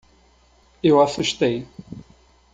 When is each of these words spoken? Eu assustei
Eu 0.81 0.99
assustei 0.99 1.67